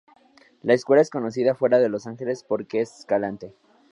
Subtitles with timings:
[0.63, 3.53] La escuela es conocida fuera de Los Ángeles porque Escalante.